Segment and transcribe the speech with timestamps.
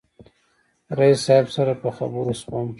[0.99, 2.67] رئیس صاحب سره په خبرو شوم.